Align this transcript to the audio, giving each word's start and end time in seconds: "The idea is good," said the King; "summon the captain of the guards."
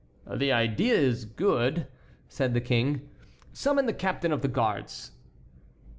"The 0.25 0.51
idea 0.51 0.95
is 0.95 1.25
good," 1.25 1.85
said 2.27 2.55
the 2.55 2.59
King; 2.59 3.07
"summon 3.53 3.85
the 3.85 3.93
captain 3.93 4.31
of 4.31 4.41
the 4.41 4.47
guards." 4.47 5.11